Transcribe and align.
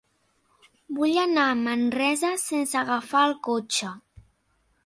Vull 0.99 1.19
anar 1.25 1.43
a 1.49 1.59
Manresa 1.59 2.33
sense 2.47 2.81
agafar 2.83 3.25
el 3.29 3.39
cotxe. 3.49 3.93